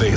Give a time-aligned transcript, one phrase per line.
[0.00, 0.16] donde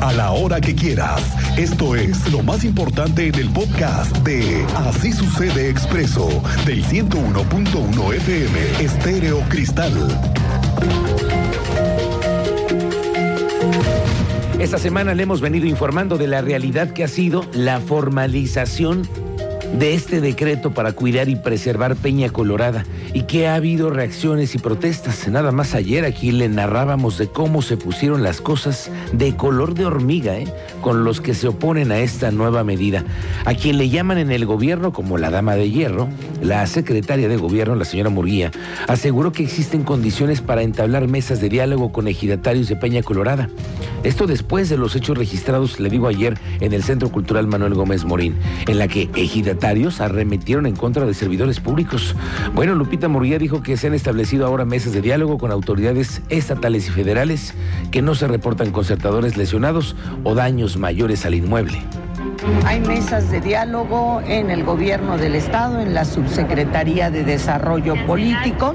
[0.00, 1.22] a la hora que quieras.
[1.58, 6.28] Esto es lo más importante en el podcast de Así sucede expreso
[6.64, 9.92] del 101.1 FM Estéreo Cristal.
[14.58, 19.06] Esta semana le hemos venido informando de la realidad que ha sido la formalización
[19.78, 22.84] de este decreto para cuidar y preservar Peña Colorada
[23.14, 25.26] y que ha habido reacciones y protestas.
[25.28, 29.86] Nada más ayer aquí le narrábamos de cómo se pusieron las cosas de color de
[29.86, 30.46] hormiga ¿eh?
[30.80, 33.04] con los que se oponen a esta nueva medida.
[33.44, 36.08] A quien le llaman en el gobierno como la dama de hierro,
[36.42, 38.50] la secretaria de gobierno, la señora Murguía,
[38.88, 43.48] aseguró que existen condiciones para entablar mesas de diálogo con ejidatarios de Peña Colorada.
[44.02, 48.04] Esto después de los hechos registrados, le digo ayer, en el Centro Cultural Manuel Gómez
[48.04, 48.34] Morín,
[48.66, 49.61] en la que ejidatarios
[50.00, 52.16] arremetieron en contra de servidores públicos.
[52.54, 56.88] Bueno, Lupita Murguía dijo que se han establecido ahora mesas de diálogo con autoridades estatales
[56.88, 57.54] y federales
[57.90, 59.94] que no se reportan concertadores lesionados
[60.24, 61.78] o daños mayores al inmueble.
[62.66, 68.74] Hay mesas de diálogo en el gobierno del estado, en la subsecretaría de Desarrollo Político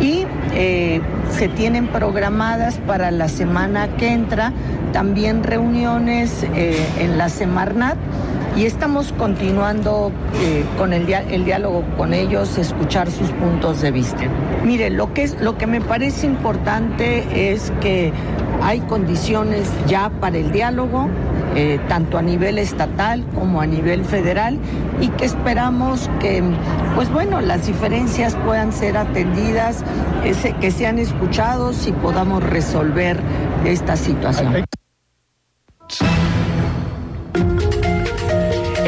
[0.00, 0.24] y
[0.54, 4.52] eh, se tienen programadas para la semana que entra
[4.92, 7.96] también reuniones eh, en la Semarnat
[8.56, 14.24] y estamos continuando eh, con el, el, diálogo con ellos, escuchar sus puntos de vista.
[14.64, 18.12] Mire, lo que, es, lo que me parece importante es que
[18.62, 21.08] hay condiciones ya para el diálogo,
[21.56, 24.58] eh, tanto a nivel estatal como a nivel federal,
[25.00, 26.42] y que esperamos que,
[26.94, 29.82] pues bueno, las diferencias puedan ser atendidas,
[30.60, 33.18] que sean escuchados y podamos resolver
[33.64, 34.64] esta situación.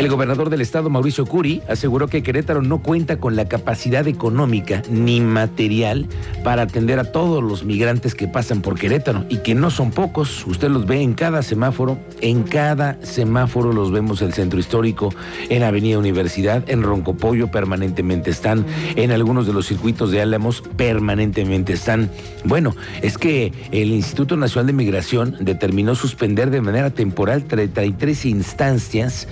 [0.04, 4.82] El gobernador del estado, Mauricio Curi, aseguró que Querétaro no cuenta con la capacidad económica
[4.90, 6.08] ni material
[6.42, 10.46] para atender a todos los migrantes que pasan por Querétaro y que no son pocos.
[10.46, 15.08] Usted los ve en cada semáforo, en cada semáforo los vemos en el centro histórico,
[15.48, 21.72] en Avenida Universidad, en Roncopollo permanentemente están, en algunos de los circuitos de Álamos permanentemente
[21.72, 22.10] están.
[22.44, 29.28] Bueno, es que el Instituto Nacional de Migración determinó suspender de manera temporal 33 instancias,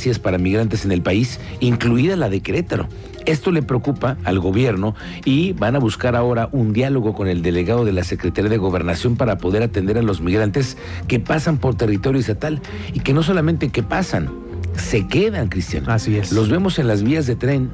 [0.00, 2.88] estancias para migrantes en el país, incluida la de Querétaro.
[3.26, 4.94] Esto le preocupa al gobierno
[5.26, 9.16] y van a buscar ahora un diálogo con el delegado de la Secretaría de Gobernación
[9.16, 12.62] para poder atender a los migrantes que pasan por territorio estatal
[12.94, 14.30] y que no solamente que pasan,
[14.74, 15.84] se quedan, Cristian.
[15.90, 16.32] Así es.
[16.32, 17.70] Los vemos en las vías de tren,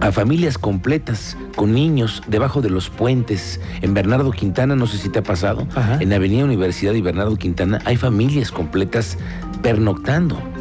[0.00, 3.60] a familias completas con niños debajo de los puentes.
[3.82, 5.98] En Bernardo Quintana, no sé si te ha pasado, Ajá.
[6.00, 9.18] en Avenida Universidad y Bernardo Quintana hay familias completas
[9.62, 10.53] pernoctando.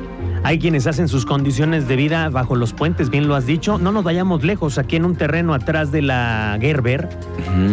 [0.44, 3.78] Hay quienes hacen sus condiciones de vida bajo los puentes, bien lo has dicho.
[3.78, 7.10] No nos vayamos lejos, aquí en un terreno atrás de la Gerber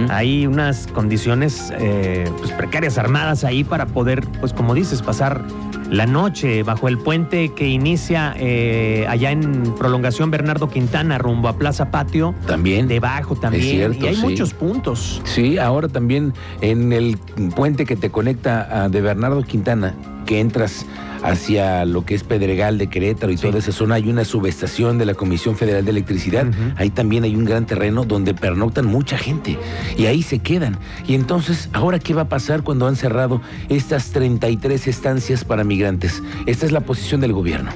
[0.08, 5.42] hay unas condiciones eh, pues, precarias armadas ahí para poder, pues como dices, pasar
[5.90, 11.56] la noche bajo el puente que inicia eh, allá en prolongación Bernardo Quintana rumbo a
[11.56, 12.34] Plaza Patio.
[12.46, 12.86] También.
[12.86, 13.64] Debajo también.
[13.64, 14.22] Es cierto, y hay sí.
[14.22, 15.20] muchos puntos.
[15.24, 17.18] Sí, ahora también en el
[17.56, 19.94] puente que te conecta a de Bernardo Quintana,
[20.30, 20.86] que entras
[21.24, 23.42] hacia lo que es Pedregal de Querétaro y Sí.
[23.48, 26.46] toda esa zona, hay una subestación de la Comisión Federal de Electricidad.
[26.76, 29.58] Ahí también hay un gran terreno donde pernoctan mucha gente
[29.98, 30.78] y ahí se quedan.
[31.08, 36.22] Y entonces, ¿ahora qué va a pasar cuando han cerrado estas 33 estancias para migrantes?
[36.46, 37.72] Esta es la posición del gobierno.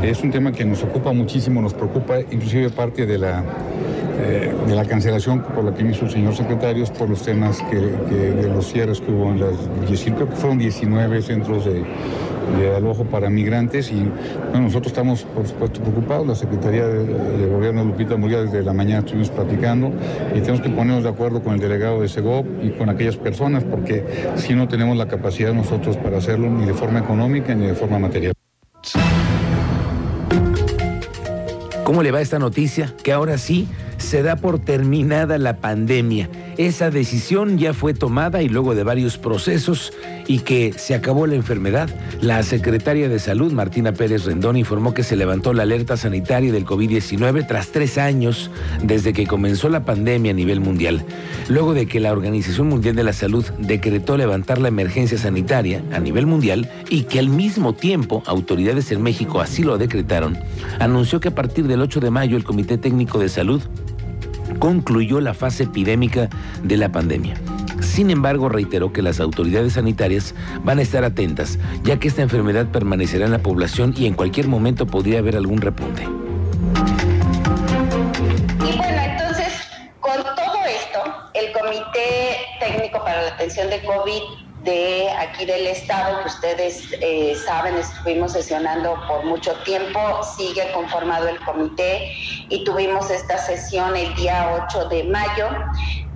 [0.00, 3.42] Es un tema que nos ocupa muchísimo, nos preocupa, inclusive parte de la,
[4.18, 7.62] eh, de la cancelación por la que hizo el señor secretario es por los temas
[7.70, 9.54] que, de los cierres que hubo en las
[9.88, 11.84] 19, creo que fueron 19 centros de,
[12.58, 13.96] de alojo para migrantes y
[14.50, 18.72] bueno, nosotros estamos por supuesto preocupados, la Secretaría de, de Gobierno Lupita Murguía desde la
[18.72, 19.92] mañana estuvimos platicando
[20.34, 23.64] y tenemos que ponernos de acuerdo con el delegado de Segov y con aquellas personas
[23.64, 24.04] porque
[24.36, 27.98] si no tenemos la capacidad nosotros para hacerlo ni de forma económica ni de forma
[27.98, 28.32] material.
[31.84, 32.94] ¿Cómo le va esta noticia?
[33.02, 33.68] Que ahora sí
[34.02, 36.28] se da por terminada la pandemia.
[36.58, 39.92] Esa decisión ya fue tomada y luego de varios procesos
[40.26, 41.88] y que se acabó la enfermedad.
[42.20, 46.66] La secretaria de Salud, Martina Pérez Rendón, informó que se levantó la alerta sanitaria del
[46.66, 48.50] COVID-19 tras tres años
[48.82, 51.04] desde que comenzó la pandemia a nivel mundial.
[51.48, 56.00] Luego de que la Organización Mundial de la Salud decretó levantar la emergencia sanitaria a
[56.00, 60.38] nivel mundial y que al mismo tiempo autoridades en México así lo decretaron,
[60.78, 63.62] anunció que a partir del 8 de mayo el Comité Técnico de Salud
[64.62, 66.30] concluyó la fase epidémica
[66.62, 67.34] de la pandemia.
[67.80, 72.68] Sin embargo, reiteró que las autoridades sanitarias van a estar atentas, ya que esta enfermedad
[72.68, 76.04] permanecerá en la población y en cualquier momento podría haber algún repunte.
[78.60, 79.52] Y bueno, entonces,
[79.98, 81.00] con todo esto,
[81.34, 87.34] el Comité Técnico para la atención de COVID de aquí del Estado, que ustedes eh,
[87.46, 90.00] saben, estuvimos sesionando por mucho tiempo,
[90.36, 92.12] sigue conformado el comité
[92.48, 95.48] y tuvimos esta sesión el día 8 de mayo,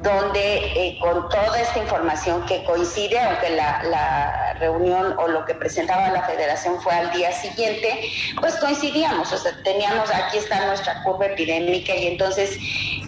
[0.02, 5.54] donde eh, con toda esta información que coincide, aunque la, la, reunión o lo que
[5.54, 8.08] presentaba la federación fue al día siguiente,
[8.40, 12.56] pues coincidíamos, o sea, teníamos, aquí está nuestra curva epidémica y entonces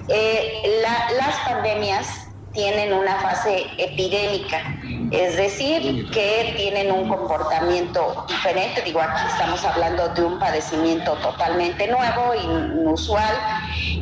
[0.08, 4.77] eh, la, las pandemias tienen una fase epidémica,
[5.10, 8.82] es decir, que tienen un comportamiento diferente.
[8.84, 13.34] Digo, aquí estamos hablando de un padecimiento totalmente nuevo, inusual,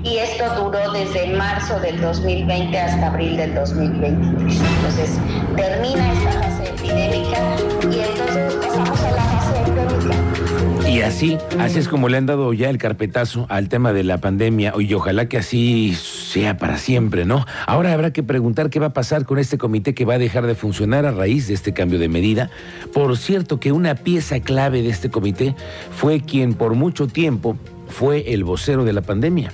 [0.03, 4.61] y esto duró desde marzo del 2020 hasta abril del 2023.
[4.61, 5.19] Entonces,
[5.57, 7.39] termina esta fase epidémica
[7.83, 10.89] y entonces pasamos a la fase endémica.
[10.89, 14.19] Y así, así es como le han dado ya el carpetazo al tema de la
[14.19, 15.95] pandemia y ojalá que así
[16.37, 17.47] sea para siempre, ¿no?
[17.67, 20.47] Ahora habrá que preguntar qué va a pasar con este comité que va a dejar
[20.47, 22.51] de funcionar a raíz de este cambio de medida.
[22.93, 25.55] Por cierto que una pieza clave de este comité
[25.93, 27.57] fue quien por mucho tiempo
[27.89, 29.51] fue el vocero de la pandemia,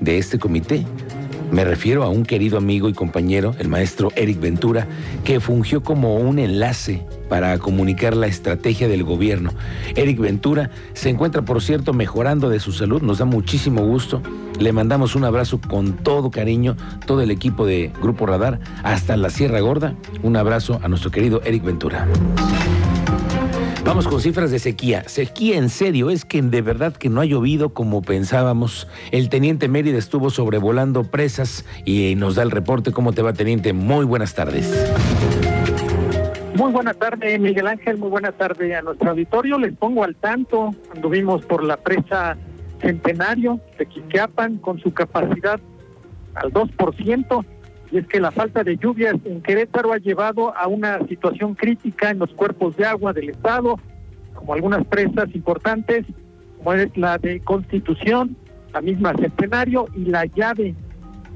[0.00, 0.84] de este comité.
[1.52, 4.88] Me refiero a un querido amigo y compañero, el maestro Eric Ventura,
[5.22, 9.50] que fungió como un enlace para comunicar la estrategia del gobierno.
[9.96, 14.22] Eric Ventura se encuentra, por cierto, mejorando de su salud, nos da muchísimo gusto.
[14.60, 16.76] Le mandamos un abrazo con todo cariño,
[17.06, 19.96] todo el equipo de Grupo Radar, hasta la Sierra Gorda.
[20.22, 22.06] Un abrazo a nuestro querido Eric Ventura.
[23.84, 25.02] Vamos con cifras de sequía.
[25.08, 28.86] Sequía en serio, es que de verdad que no ha llovido como pensábamos.
[29.10, 32.92] El teniente Mérida estuvo sobrevolando presas y nos da el reporte.
[32.92, 33.72] ¿Cómo te va, teniente?
[33.72, 34.72] Muy buenas tardes.
[36.54, 37.98] Muy buena tarde, Miguel Ángel.
[37.98, 39.58] Muy buena tarde a nuestro auditorio.
[39.58, 40.70] Les pongo al tanto.
[40.94, 42.36] Anduvimos por la presa
[42.80, 45.58] Centenario de Quiquiapan con su capacidad
[46.36, 47.44] al 2%.
[47.90, 52.10] Y es que la falta de lluvias en Querétaro ha llevado a una situación crítica
[52.10, 53.80] en los cuerpos de agua del Estado,
[54.34, 56.06] como algunas presas importantes,
[56.58, 58.36] como es la de Constitución,
[58.72, 60.76] la misma Centenario y la llave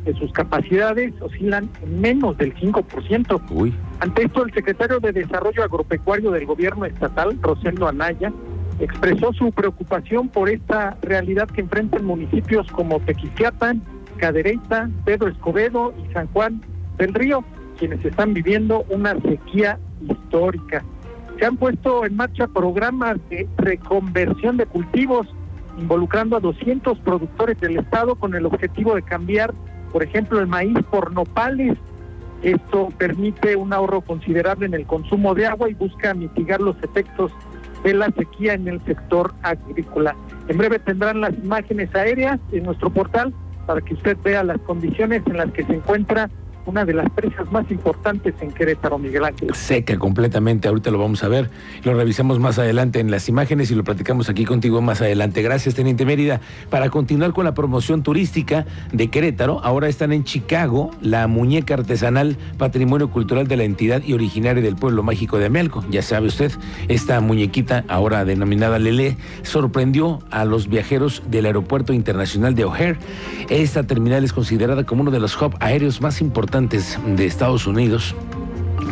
[0.04, 3.42] de sus capacidades oscilan en menos del 5%.
[3.50, 3.74] Uy.
[4.00, 8.32] Ante esto, el secretario de Desarrollo Agropecuario del Gobierno Estatal, Rosendo Anaya,
[8.80, 13.82] expresó su preocupación por esta realidad que enfrentan municipios como Tequisquiapan,
[14.18, 16.62] Cadereyta, Pedro Escobedo y San Juan
[16.96, 17.44] del Río,
[17.78, 19.78] quienes están viviendo una sequía
[20.08, 20.84] histórica.
[21.38, 25.26] Se han puesto en marcha programas de reconversión de cultivos
[25.78, 29.54] involucrando a 200 productores del estado con el objetivo de cambiar,
[29.92, 31.76] por ejemplo, el maíz por nopales.
[32.42, 37.32] Esto permite un ahorro considerable en el consumo de agua y busca mitigar los efectos
[37.82, 40.14] de la sequía en el sector agrícola.
[40.48, 43.32] En breve tendrán las imágenes aéreas en nuestro portal
[43.66, 46.30] para que usted vea las condiciones en las que se encuentra
[46.68, 49.54] una de las presas más importantes en Querétaro, Miguel Ángel.
[49.54, 51.48] Seca completamente, ahorita lo vamos a ver,
[51.82, 55.40] lo revisamos más adelante en las imágenes y lo platicamos aquí contigo más adelante.
[55.40, 56.42] Gracias, Teniente Mérida.
[56.68, 62.36] Para continuar con la promoción turística de Querétaro, ahora están en Chicago la muñeca artesanal
[62.58, 65.82] Patrimonio Cultural de la entidad y originaria del pueblo mágico de Amelco.
[65.90, 66.52] Ya sabe usted,
[66.88, 72.98] esta muñequita, ahora denominada Lele, sorprendió a los viajeros del Aeropuerto Internacional de O'Hare.
[73.48, 78.16] Esta terminal es considerada como uno de los hubs aéreos más importantes de Estados Unidos.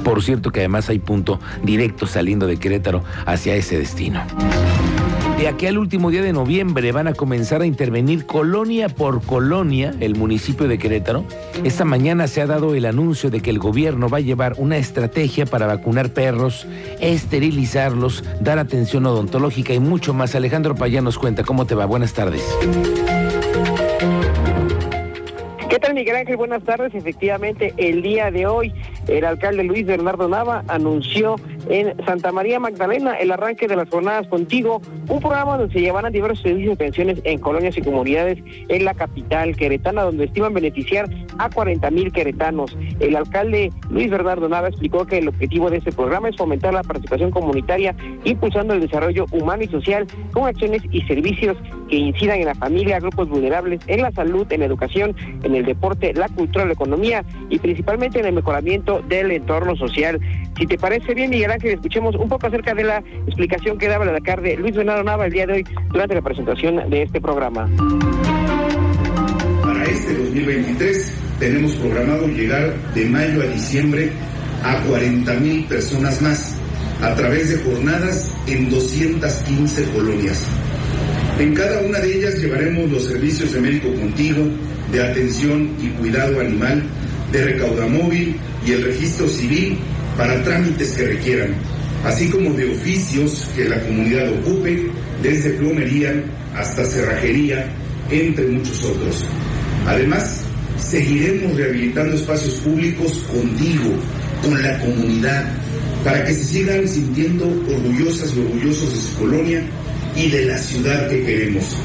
[0.05, 4.23] Por cierto que además hay punto directo saliendo de Querétaro hacia ese destino.
[5.37, 9.95] De aquí al último día de noviembre van a comenzar a intervenir colonia por colonia
[10.01, 11.25] el municipio de Querétaro.
[11.63, 14.79] Esta mañana se ha dado el anuncio de que el gobierno va a llevar una
[14.79, 16.67] estrategia para vacunar perros,
[17.01, 20.35] esterilizarlos, dar atención odontológica y mucho más.
[20.35, 21.85] Alejandro Payán nos cuenta cómo te va.
[21.85, 22.43] Buenas tardes.
[26.07, 26.37] ¿Qué tal, Miguel Ángel?
[26.37, 26.95] Buenas tardes.
[26.95, 28.73] Efectivamente, el día de hoy,
[29.09, 31.35] el alcalde Luis Bernardo Nava anunció
[31.69, 36.13] en Santa María Magdalena el arranque de las jornadas contigo, un programa donde se llevarán
[36.13, 41.09] diversos servicios de pensiones en colonias y comunidades en la capital queretana, donde estiman beneficiar
[41.39, 42.77] a 40 mil queretanos.
[43.01, 46.83] El alcalde Luis Bernardo Nava explicó que el objetivo de este programa es fomentar la
[46.83, 47.95] participación comunitaria,
[48.25, 51.57] impulsando el desarrollo humano y social con acciones y servicios
[51.89, 55.65] que incidan en la familia, grupos vulnerables, en la salud, en la educación, en el
[55.65, 60.21] deporte, la cultura, la economía y principalmente en el mejoramiento del entorno social.
[60.59, 64.05] Si te parece bien, Miguel Ángel, escuchemos un poco acerca de la explicación que daba
[64.05, 67.67] el alcalde Luis Bernardo Nava el día de hoy durante la presentación de este programa.
[69.63, 74.11] Para este 2023 tenemos programado llegar de mayo a diciembre
[74.65, 76.61] a 40 mil personas más
[77.03, 80.45] a través de jornadas en 215 colonias.
[81.39, 84.45] En cada una de ellas llevaremos los servicios de médico contigo,
[84.93, 86.83] de atención y cuidado animal,
[87.33, 88.37] de recaudamóvil
[88.67, 89.79] y el registro civil
[90.17, 91.55] para trámites que requieran,
[92.05, 94.91] así como de oficios que la comunidad ocupe,
[95.23, 96.23] desde plomería
[96.55, 97.69] hasta cerrajería,
[98.11, 99.25] entre muchos otros.
[99.87, 100.45] Además,
[100.79, 103.95] seguiremos rehabilitando espacios públicos contigo,
[104.43, 105.53] con la comunidad,
[106.05, 109.63] para que se sigan sintiendo orgullosas y orgullosos de su colonia
[110.17, 111.77] y de la ciudad que queremos.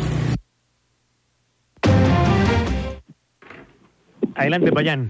[4.35, 5.09] Adelante, Payán.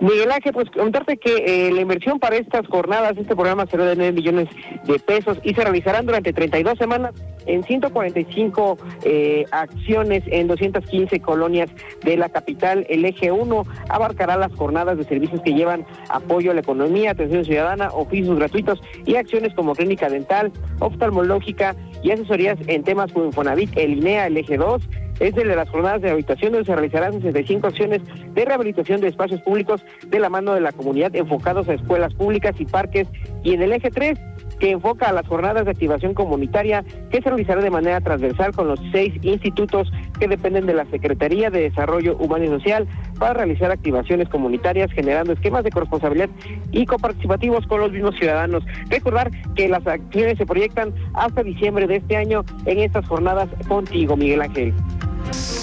[0.00, 3.96] Miguel Ángel, pues contarte que eh, la inversión para estas jornadas, este programa será de
[3.96, 4.48] 9 millones
[4.84, 7.14] de pesos y se realizarán durante 32 semanas
[7.46, 11.68] en 145 eh, acciones en 215 colonias
[12.04, 12.86] de la capital.
[12.88, 17.44] El eje 1 abarcará las jornadas de servicios que llevan apoyo a la economía, atención
[17.44, 23.76] ciudadana, oficios gratuitos y acciones como clínica dental, oftalmológica y asesorías en temas como Infonavit,
[23.76, 24.82] el INEA, el eje 2
[25.20, 28.02] es de las jornadas de rehabilitación donde se realizarán 65 acciones
[28.34, 32.54] de rehabilitación de espacios públicos de la mano de la comunidad enfocados a escuelas públicas
[32.58, 33.08] y parques
[33.42, 34.18] y en el eje 3
[34.58, 38.68] que enfoca a las jornadas de activación comunitaria que se realizará de manera transversal con
[38.68, 43.70] los seis institutos que dependen de la Secretaría de Desarrollo Humano y Social para realizar
[43.70, 46.30] activaciones comunitarias generando esquemas de corresponsabilidad
[46.72, 48.64] y coparticipativos con los mismos ciudadanos.
[48.88, 54.16] Recordar que las acciones se proyectan hasta diciembre de este año en estas jornadas contigo,
[54.16, 54.74] Miguel Ángel.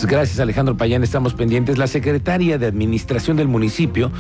[0.04, 1.78] Gracias Alejandro Payán, estamos pendientes.
[1.78, 4.12] La secretaria de Administración del municipio,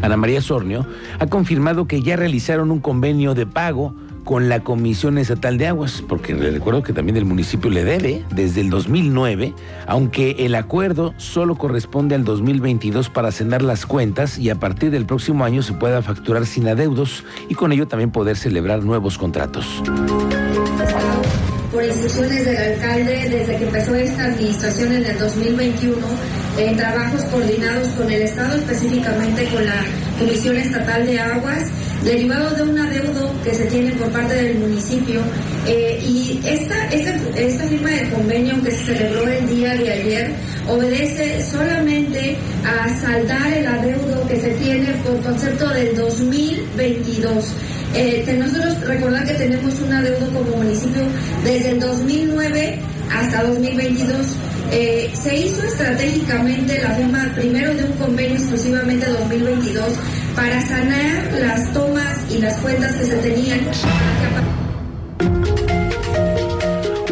[0.00, 0.86] Ana María Sornio,
[1.18, 3.94] ha confirmado que ya realizaron un convenio de pago
[4.24, 8.24] con la Comisión Estatal de Aguas, porque le recuerdo que también el municipio le debe
[8.30, 9.52] desde el 2009,
[9.86, 15.04] aunque el acuerdo solo corresponde al 2022 para cenar las cuentas y a partir del
[15.04, 19.82] próximo año se pueda facturar sin adeudos y con ello también poder celebrar nuevos contratos
[22.04, 26.06] por instrucciones del alcalde desde que empezó esta administración en el 2021,
[26.58, 29.84] en trabajos coordinados con el Estado, específicamente con la
[30.18, 31.70] Comisión Estatal de Aguas,
[32.04, 35.22] derivado de un adeudo que se tiene por parte del municipio.
[35.66, 40.34] Eh, y esta, esta, esta firma de convenio que se celebró el día de ayer
[40.68, 47.44] obedece solamente a saldar el adeudo que se tiene por concepto del 2022.
[47.96, 51.02] Eh, nosotros recordar que tenemos una deuda como municipio
[51.44, 52.78] desde el 2009
[53.12, 54.26] hasta 2022.
[54.72, 59.92] Eh, se hizo estratégicamente la firma primero de un convenio exclusivamente 2022
[60.34, 63.60] para sanar las tomas y las cuentas que se tenían.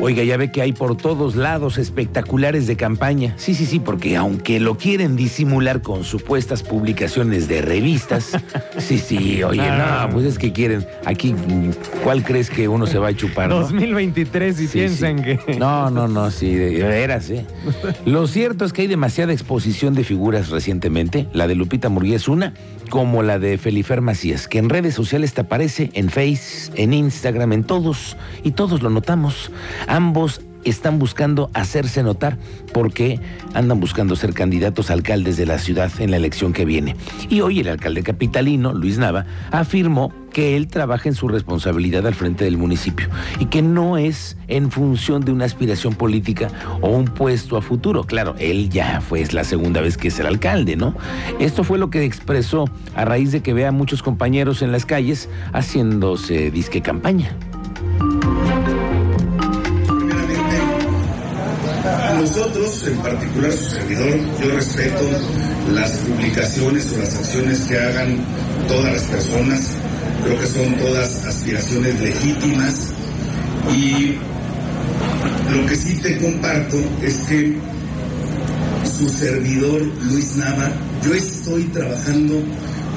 [0.05, 3.35] Oiga, ya ve que hay por todos lados espectaculares de campaña.
[3.37, 8.33] Sí, sí, sí, porque aunque lo quieren disimular con supuestas publicaciones de revistas,
[8.79, 10.85] sí, sí, oye, no, pues es que quieren.
[11.05, 11.37] Aquí,
[12.03, 13.49] ¿cuál crees que uno se va a chupar?
[13.51, 15.39] 2023 y piensan que.
[15.57, 17.47] No, no, no, sí, de veras, ¿eh?
[18.05, 21.29] Lo cierto es que hay demasiada exposición de figuras recientemente.
[21.33, 22.55] La de Lupita Murguía es una,
[22.91, 27.53] como la de Felifer Macías, que en redes sociales te aparece, en Face, en Instagram,
[27.53, 29.53] en todos, y todos lo notamos.
[29.93, 32.39] Ambos están buscando hacerse notar
[32.73, 33.21] porque
[33.53, 36.97] andan buscando ser candidatos a alcaldes de la ciudad en la elección que viene.
[37.29, 42.15] Y hoy el alcalde capitalino, Luis Nava, afirmó que él trabaja en su responsabilidad al
[42.15, 46.49] frente del municipio y que no es en función de una aspiración política
[46.81, 48.05] o un puesto a futuro.
[48.05, 50.95] Claro, él ya fue es la segunda vez que es el alcalde, ¿no?
[51.39, 54.87] Esto fue lo que expresó a raíz de que vea a muchos compañeros en las
[54.87, 57.37] calles haciéndose disque campaña.
[62.43, 65.01] Nosotros, en particular su servidor, yo respeto
[65.73, 68.19] las publicaciones o las acciones que hagan
[68.67, 69.71] todas las personas.
[70.25, 72.95] Creo que son todas aspiraciones legítimas
[73.73, 74.17] y
[75.55, 77.59] lo que sí te comparto es que
[78.99, 80.73] su servidor Luis Nava,
[81.05, 82.43] yo estoy trabajando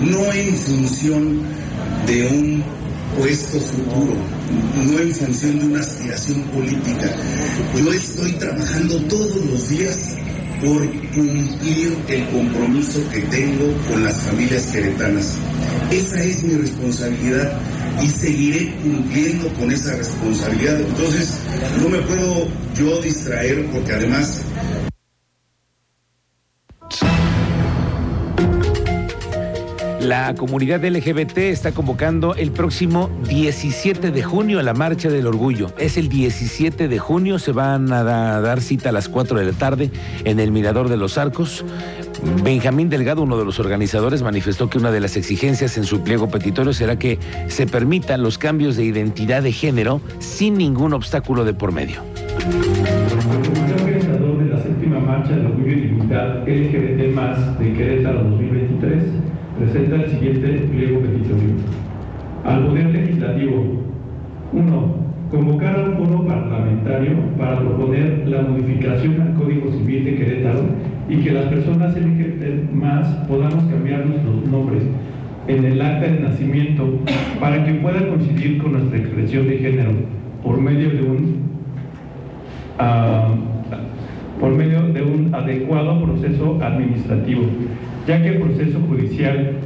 [0.02, 1.42] no en función
[2.08, 2.64] de un
[3.18, 4.16] puesto futuro,
[4.52, 7.16] no en función de una aspiración política.
[7.78, 10.16] Yo estoy trabajando todos los días
[10.64, 15.34] por cumplir el compromiso que tengo con las familias queretanas.
[15.92, 17.60] Esa es mi responsabilidad
[18.02, 20.80] y seguiré cumpliendo con esa responsabilidad.
[20.82, 21.34] Entonces,
[21.82, 24.42] no me puedo yo distraer porque además
[30.06, 35.72] La comunidad LGBT está convocando el próximo 17 de junio a la Marcha del Orgullo.
[35.80, 39.54] Es el 17 de junio, se van a dar cita a las 4 de la
[39.54, 39.90] tarde
[40.24, 41.66] en el Mirador de los Arcos.
[42.44, 46.30] Benjamín Delgado, uno de los organizadores, manifestó que una de las exigencias en su pliego
[46.30, 51.56] petitorio será que se permitan los cambios de identidad de género sin ningún obstáculo de
[51.56, 52.04] por medio.
[52.46, 59.15] El organizador de la séptima marcha del orgullo y dignidad LGBT de Querétaro 2023 2023
[59.58, 61.50] presenta el siguiente pliego petitorio.
[62.44, 63.86] Al Poder Legislativo.
[64.54, 65.06] 1.
[65.32, 70.62] Convocar a un foro parlamentario para proponer la modificación al Código Civil de Querétaro
[71.10, 74.84] y que las personas LGBT más podamos cambiar nuestros nombres
[75.48, 77.00] en el acta de nacimiento
[77.40, 79.92] para que pueda coincidir con nuestra expresión de género
[80.44, 81.36] por medio de un
[82.80, 83.34] ah,
[84.40, 87.44] por medio de un adecuado proceso administrativo,
[88.08, 89.58] ya que el proceso judicial